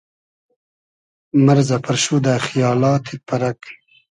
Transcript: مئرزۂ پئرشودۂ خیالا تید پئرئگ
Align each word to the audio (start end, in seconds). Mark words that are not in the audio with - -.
مئرزۂ 1.45 1.77
پئرشودۂ 1.83 2.33
خیالا 2.45 2.91
تید 3.05 3.21
پئرئگ 3.27 3.59